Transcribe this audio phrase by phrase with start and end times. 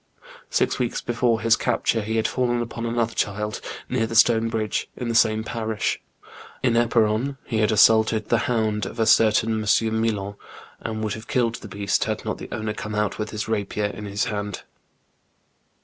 [0.49, 4.89] Six weeks before his capture he had fallen upon another child, near the stone bridge,
[4.97, 6.01] in the same parish.
[6.63, 10.01] In Eparon he had assaulted the hound of a certain M.
[10.01, 10.37] Millon,
[10.79, 13.85] and would have killed the beast, had not the owner come out with his rapier
[13.93, 14.63] in his hand.